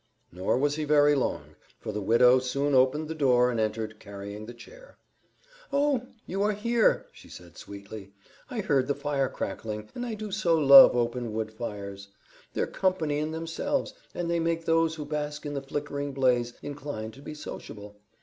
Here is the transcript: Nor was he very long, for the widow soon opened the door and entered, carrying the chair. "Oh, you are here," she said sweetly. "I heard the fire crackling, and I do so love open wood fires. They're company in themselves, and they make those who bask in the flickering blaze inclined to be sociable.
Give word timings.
Nor 0.31 0.57
was 0.57 0.77
he 0.77 0.83
very 0.83 1.13
long, 1.13 1.53
for 1.79 1.91
the 1.91 2.01
widow 2.01 2.39
soon 2.39 2.73
opened 2.73 3.07
the 3.07 3.13
door 3.13 3.51
and 3.51 3.59
entered, 3.59 3.99
carrying 3.99 4.47
the 4.47 4.53
chair. 4.55 4.97
"Oh, 5.71 6.07
you 6.25 6.41
are 6.41 6.53
here," 6.53 7.05
she 7.11 7.29
said 7.29 7.55
sweetly. 7.55 8.11
"I 8.49 8.61
heard 8.61 8.87
the 8.87 8.95
fire 8.95 9.29
crackling, 9.29 9.89
and 9.93 10.03
I 10.03 10.15
do 10.15 10.31
so 10.31 10.57
love 10.57 10.95
open 10.95 11.33
wood 11.33 11.53
fires. 11.53 12.07
They're 12.55 12.65
company 12.65 13.19
in 13.19 13.29
themselves, 13.29 13.93
and 14.15 14.27
they 14.27 14.39
make 14.39 14.65
those 14.65 14.95
who 14.95 15.05
bask 15.05 15.45
in 15.45 15.53
the 15.53 15.61
flickering 15.61 16.13
blaze 16.13 16.53
inclined 16.63 17.13
to 17.13 17.21
be 17.21 17.35
sociable. 17.35 17.97